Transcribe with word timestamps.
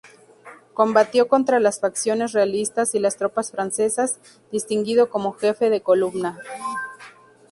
Combatió 0.73 1.27
contra 1.27 1.59
las 1.59 1.79
facciones 1.79 2.31
realistas 2.31 2.95
y 2.95 2.99
las 2.99 3.17
tropas 3.17 3.51
francesas, 3.51 4.17
distinguido 4.51 5.11
como 5.11 5.33
jefe 5.33 5.69
de 5.69 5.83
columna. 5.83 6.39